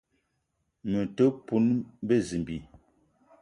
Me 0.89 0.99
te 1.15 1.25
poun 1.45 1.67
bezimbi 2.07 2.57